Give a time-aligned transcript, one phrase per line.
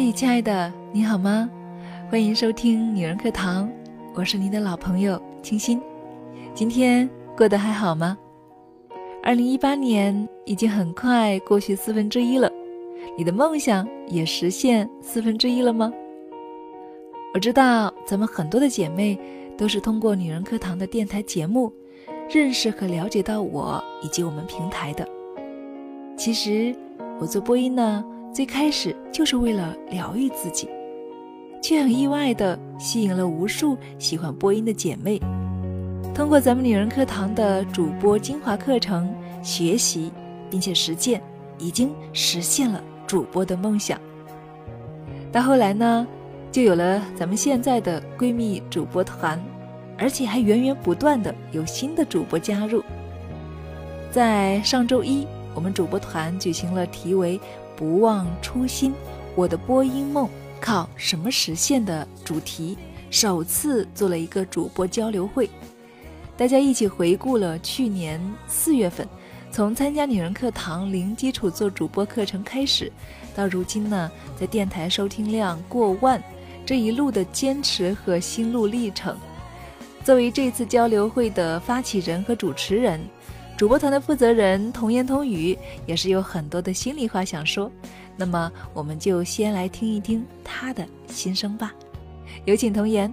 [0.00, 1.50] 嗨，亲爱的，你好吗？
[2.08, 3.68] 欢迎收听女人课堂，
[4.14, 5.82] 我是您的老朋友清新。
[6.54, 8.16] 今天过得还好吗？
[9.24, 12.48] 二零一八年已经很快过去四分之一了，
[13.16, 15.92] 你的梦想也实现四分之一了吗？
[17.34, 19.18] 我知道咱们很多的姐妹
[19.56, 21.72] 都是通过女人课堂的电台节目
[22.30, 25.04] 认识和了解到我以及我们平台的。
[26.16, 26.72] 其实
[27.18, 28.04] 我做播音呢。
[28.32, 30.68] 最开始就是为了疗愈自己，
[31.60, 35.20] 却很意外的吸引了无数喜欢播音的姐妹。
[36.14, 40.12] 通过咱们女人课堂的主播精华课程学习，
[40.50, 41.22] 并且实践，
[41.58, 44.00] 已经实现了主播的梦想。
[45.32, 46.06] 到后来呢，
[46.52, 49.40] 就有了咱们现在的闺蜜主播团，
[49.98, 52.82] 而且还源源不断的有新的主播加入。
[54.12, 57.40] 在上周一，我们主播团举行了题为。
[57.78, 58.92] 不忘初心，
[59.36, 60.28] 我的播音梦
[60.60, 62.76] 靠什么实现的主题，
[63.08, 65.48] 首次做了一个主播交流会，
[66.36, 69.06] 大家一起回顾了去年四月份
[69.52, 72.90] 从参加女人课堂零基础做主播课程开始，
[73.32, 76.20] 到如今呢，在电台收听量过万
[76.66, 79.16] 这一路的坚持和心路历程。
[80.02, 83.00] 作为这次交流会的发起人和主持人。
[83.58, 87.68] 主播团的负责人童言童语也是有很多的心里话想说，
[88.16, 91.74] 那么我们就先来听一听他的心声吧。
[92.44, 93.12] 有请童言。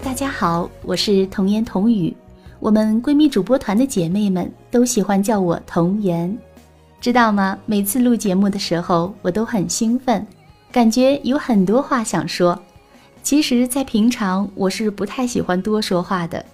[0.00, 2.16] 大家好，我是童言童语，
[2.60, 6.38] 我们闺蜜主播团的姐妹们都喜欢叫我童言，
[7.00, 7.58] 知道吗？
[7.66, 10.24] 每次录节目的时候，我都很兴奋，
[10.70, 12.56] 感觉有很多话想说。
[13.22, 16.44] 其实，在平常我是不太喜欢多说话的，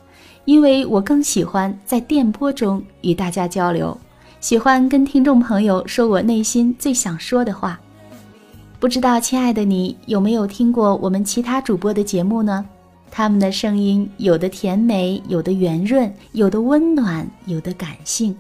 [0.45, 3.97] 因为我更喜欢在电波中与大家交流，
[4.41, 7.78] 喜欢跟听众朋友说我内心最想说的话。
[8.78, 12.65] 不知道亲爱的你有没有听过我们其他主播的节目呢？
[13.10, 18.37] 他们的声音有的甜美，有的圆润，有的温暖，有的感性。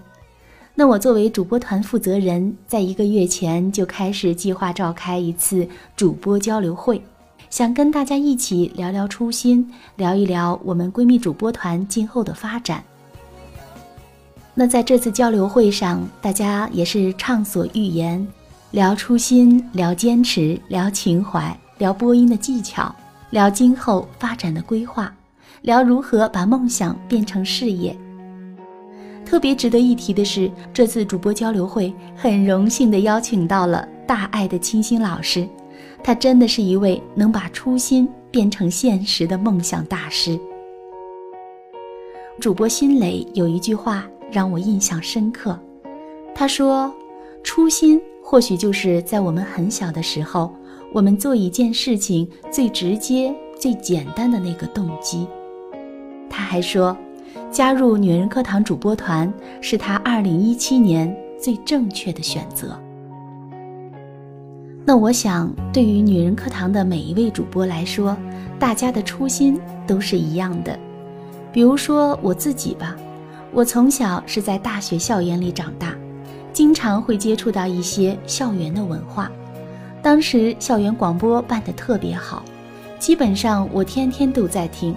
[0.74, 5.66] 那我作为主播团负责人，在一个月前就开始计划召开一次
[5.96, 7.00] 主播交流会。
[7.48, 12.82] 想跟大家一起聊聊初心，聊一聊我们闺蜜主播团今后的发展。
[14.54, 18.26] 那在这次交流会上，大家也是畅所欲言，
[18.72, 22.94] 聊初心，聊坚持，聊情怀，聊播音的技巧，
[23.30, 25.12] 聊今后发展的规划，
[25.62, 27.96] 聊如何把梦想变成事业。
[29.24, 35.48] 特别值得一提的是，这次主播交流会很荣幸的邀请到了大爱的清新老师。
[36.06, 40.38] 他真的是一位能把初心变成现实的梦想大师。
[42.38, 45.58] 主播辛磊有一句话让我印象深刻，
[46.32, 46.94] 他说
[47.42, 50.54] ：“初心或许就是在我们很小的时候，
[50.92, 55.26] 我们做一件事情最直接、最简单的那个动机。”
[56.30, 56.96] 他还说
[57.50, 62.80] ：“加入女人课堂主播团是他2017年最正确的选择。”
[64.88, 68.16] 那我想，对于女人课堂的每一位主播来说，
[68.56, 70.78] 大家的初心都是一样的。
[71.52, 72.94] 比如说我自己吧，
[73.52, 75.92] 我从小是在大学校园里长大，
[76.52, 79.28] 经常会接触到一些校园的文化。
[80.00, 82.44] 当时校园广播办得特别好，
[83.00, 84.94] 基本上我天天都在听。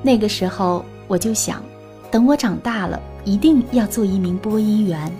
[0.00, 1.62] 那个时候我就想，
[2.10, 5.12] 等我长大了，一定要做一名播音员。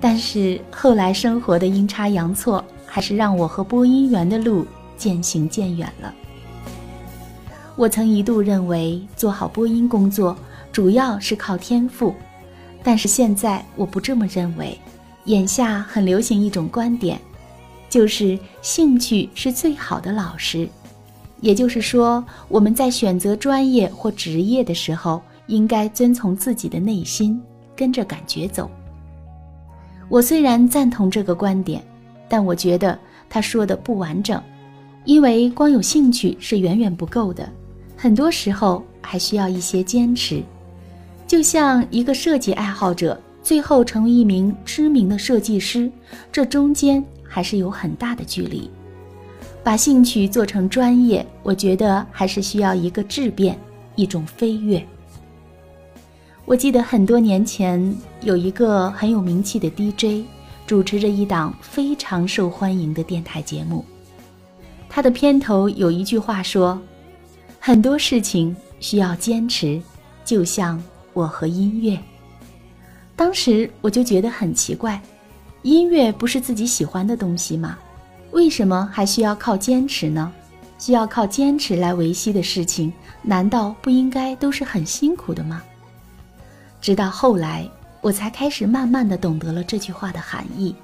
[0.00, 4.66] 但是后来生活的阴差阳错，还是让我和播音员的路
[4.96, 6.14] 渐行渐远了。
[7.76, 10.36] 我曾一度认为做好播音工作
[10.72, 12.14] 主要是靠天赋，
[12.82, 14.78] 但是现在我不这么认为。
[15.26, 17.20] 眼下很流行一种观点，
[17.90, 20.66] 就是兴趣是最好的老师。
[21.40, 27.40] 也就是说，我们在选择专业或职业的时候，应该遵从自己的内心，
[27.76, 28.70] 跟着感觉走。
[30.10, 31.80] 我虽然赞同这个观点，
[32.28, 32.98] 但我觉得
[33.28, 34.42] 他说的不完整，
[35.04, 37.48] 因为光有兴趣是远远不够的，
[37.96, 40.42] 很多时候还需要一些坚持。
[41.28, 45.88] 就像一个设计爱好者，最后成为一名知名的设计师，
[46.32, 48.68] 这中间还是有很大的距离。
[49.62, 53.56] 把兴趣做成专业，我觉得还是需要一个质变，
[53.94, 54.84] 一种飞跃。
[56.46, 60.26] 我记得很多年前有一个很有名气的 DJ，
[60.66, 63.84] 主持着一档非常受欢迎的电台节目。
[64.88, 66.80] 他的片头有一句话说
[67.60, 69.80] ：“很多事情需要坚持，
[70.24, 70.82] 就像
[71.12, 71.96] 我和音乐。”
[73.14, 75.00] 当时我就觉得很奇怪，
[75.62, 77.78] 音乐不是自己喜欢的东西吗？
[78.32, 80.32] 为什么还需要靠坚持呢？
[80.78, 82.92] 需要靠坚持来维系的事情，
[83.22, 85.62] 难道不应该都是很辛苦的吗？
[86.80, 87.68] 直到后来，
[88.00, 90.74] 我才开始慢慢的懂得了这句话的含义。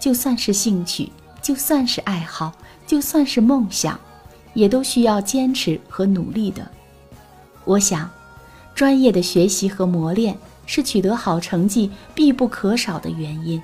[0.00, 1.10] 就算是兴趣，
[1.40, 2.52] 就算是爱好，
[2.86, 3.98] 就算是梦想，
[4.52, 6.68] 也都需要坚持和努力的。
[7.64, 8.10] 我想，
[8.74, 10.36] 专业的学习和磨练
[10.66, 13.62] 是取得好成绩必不可少的原因。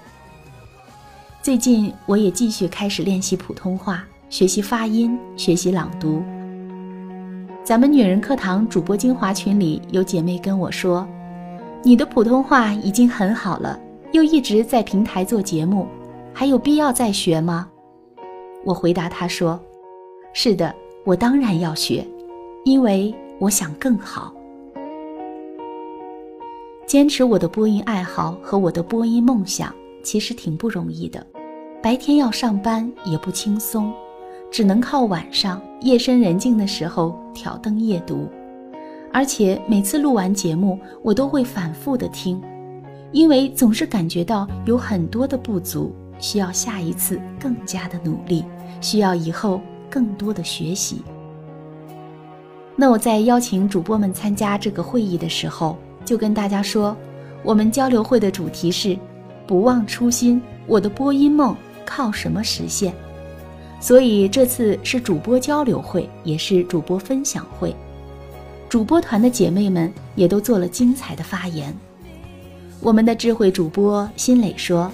[1.42, 4.04] 最近，我也继续开始练习普通话。
[4.30, 6.22] 学习发音，学习朗读。
[7.64, 11.08] 咱们女人课堂主播精华群里有姐妹跟我说
[11.88, 13.80] ：“你的普通话已经很好了，
[14.12, 15.86] 又一直在平台做节目，
[16.34, 17.66] 还有必要再学吗？”
[18.62, 19.58] 我回答他说
[20.34, 20.74] ：“是的，
[21.06, 22.06] 我当然要学，
[22.66, 24.34] 因为我想更好。
[26.86, 31.26] 坚持我的播音爱好和我的播音梦想，其实挺不容易的，
[31.82, 33.90] 白天要上班也不轻松。”
[34.52, 38.28] 只能靠晚上夜深人静的时候挑灯夜读，
[39.12, 42.40] 而且每次录完节目，我都会反复的听，
[43.12, 48.44] 因为总是感觉到有很多的不足，需要下一次更加的努力，
[48.80, 51.02] 需要以后更多的学习。
[52.76, 56.96] 那我在邀请主播们参加这个会议的时候，就跟大家说，
[57.42, 58.96] 我们交流会的主题是
[59.48, 62.94] “不忘初心”，我的播音梦靠什么实现？
[63.80, 67.74] 所以这次是主播交流会，也是主播分享会。
[68.68, 71.74] 主播团的姐妹们也都做了精彩的发言。
[72.80, 74.90] 我们的智慧主播辛磊说，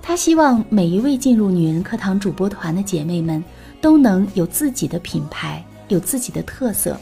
[0.00, 3.42] 他希望每一位进入女人课堂主播团的姐妹们
[3.80, 6.98] 都能有自己的品牌，有自己的特色，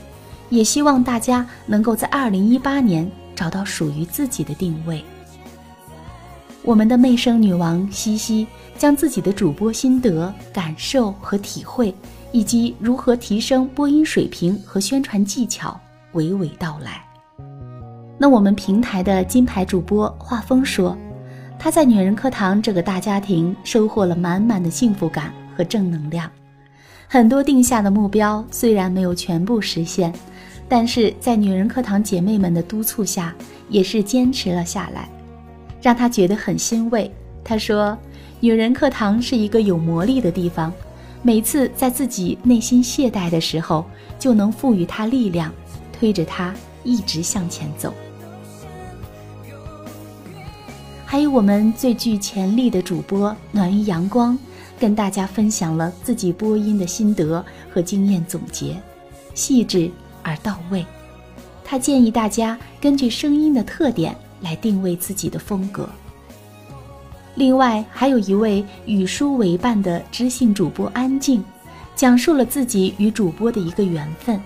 [0.48, 5.02] 也希望大家能够在2018年找到属于自己的定位。
[6.62, 8.46] 我们的媚声女王西西。
[8.80, 11.94] 将自己的主播心得、感受和体会，
[12.32, 15.78] 以及如何提升播音水平和宣传技巧，
[16.14, 17.04] 娓娓道来。
[18.18, 20.96] 那我们平台的金牌主播画风说，
[21.58, 26.30] 他在女人课堂这个大家庭收获了满满的幸福感和正能量。
[27.08, 30.12] 很多定下的目标虽然没有全部实现，
[30.68, 33.34] 但是在女人课堂姐妹们的督促下，
[33.68, 35.08] 也是坚持了下来，
[35.82, 37.10] 让他觉得很欣慰。
[37.44, 37.96] 他说。
[38.42, 40.72] 女人课堂是一个有魔力的地方，
[41.20, 43.84] 每次在自己内心懈怠的时候，
[44.18, 45.52] 就能赋予她力量，
[46.00, 47.92] 推着他一直向前走。
[51.04, 54.38] 还有我们最具潜力的主播暖于阳光，
[54.78, 58.80] 跟大家分享了自己播音的心得和经验总结，
[59.34, 59.90] 细致
[60.22, 60.86] 而到位。
[61.62, 65.86] 他建议大家根据声音的特点来定位自己的风格。
[67.34, 71.44] 另外，还有一位与书为伴的知性主播安静，
[71.94, 74.40] 讲述了自己与主播的一个缘分，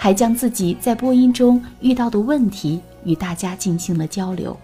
[0.00, 4.56] 还将自己在播音中遇到的问题与大家进行了交流。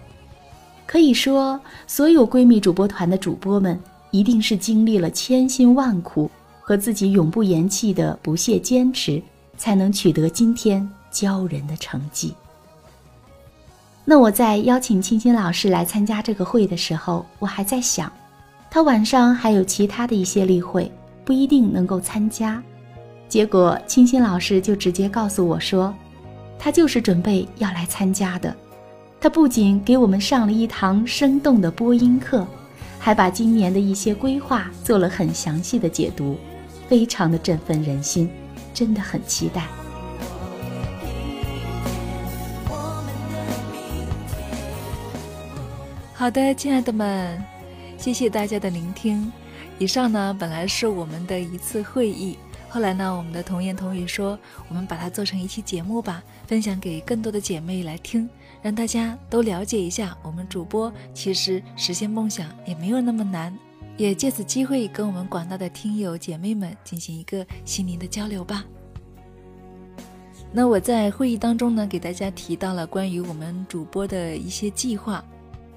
[0.87, 3.77] 可以说，所有闺蜜主播团的主播们
[4.11, 9.21] 一定是经历了千辛万苦和自己永不言弃的不懈坚持，
[9.57, 12.33] 才能取得今天骄人的成绩。
[14.05, 18.09] 那我在邀请青青老师来参加这个会的时候，我还在想，
[18.71, 20.89] 他晚上还有其他的一些例会，
[21.25, 22.63] 不一定能够参加。
[23.27, 25.93] 结果清新老师就直接告诉我说，
[26.57, 28.55] 他就是准备要来参加的。
[29.19, 32.45] 他不仅给我们上了一堂生动的播音课，
[32.99, 36.37] 还把今年的一些规划做了很详细的解读，
[36.87, 38.29] 非常的振奋人心，
[38.73, 39.65] 真的很期待。
[46.13, 47.43] 好的，亲爱的们，
[47.97, 49.31] 谢谢大家的聆听。
[49.77, 52.37] 以上呢，本来是我们的一次会议，
[52.75, 58.29] 后来呢，我们的童言童语说，我们把它做成一期节目吧，分享给更多的姐妹来听，
[58.61, 63.57] 让大家都了解一下，我们主播其实实现梦想也没有那么难，
[63.95, 68.65] 也借此机会跟我们广大的听友姐妹们进行一个心灵的交流吧。
[70.51, 75.23] 那我在会议当中呢，给大家提到了关于我们主播的一些计划。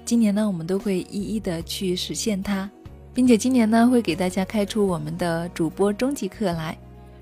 [0.03, 2.69] 今年呢，我们都会一一的去实现它，
[3.13, 6.77] 并且今年呢，会给大家开出我们的主播终极课来。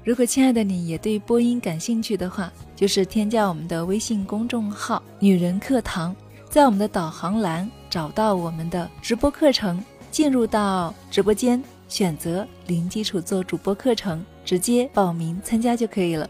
[0.08, 6.16] 如果亲爱的你也对播音感兴趣的话，就是添加我们的微信公众号“女人课堂”，
[6.50, 16.30] 在我们的导航栏找到我们的直播课程，进入到直播间，选择零基础做主播课程，直接报名参加就可以了。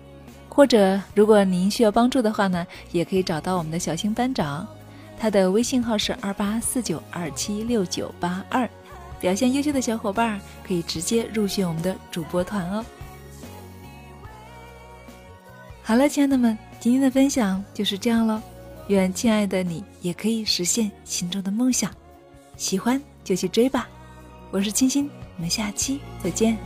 [0.50, 4.68] 或者，如果您需要帮助的话呢，也可以找到我们的小星班长。
[5.20, 8.68] 他的微信号是二八四九二七六九八二，
[9.20, 12.84] 表现优秀的小伙伴可以直接入选我们的主播团哦。
[15.88, 18.42] 好了，亲爱的们，今天的分享就是这样喽。
[18.90, 21.90] 愿亲爱的你也可以实现心中的梦想，
[22.58, 23.88] 喜欢就去追吧。
[24.52, 26.58] 我是清新，我们下期再见。